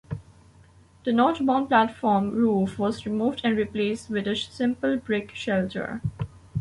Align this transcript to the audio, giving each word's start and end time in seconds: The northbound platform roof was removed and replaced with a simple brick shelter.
The 1.05 1.11
northbound 1.13 1.67
platform 1.69 2.31
roof 2.31 2.79
was 2.79 3.05
removed 3.05 3.41
and 3.43 3.55
replaced 3.55 4.09
with 4.09 4.25
a 4.27 4.35
simple 4.35 4.97
brick 4.97 5.29
shelter. 5.35 6.01